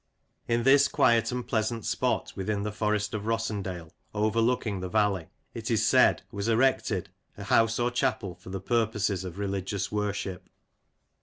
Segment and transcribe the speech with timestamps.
[0.47, 5.69] In this quiet and pleasant spot within the Forest of Rossendale, overlooking the valley, it
[5.69, 10.49] is said, was erected a house or chapel for the purposes of religious worship.